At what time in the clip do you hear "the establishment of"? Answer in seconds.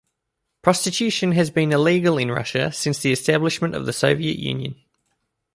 2.97-3.85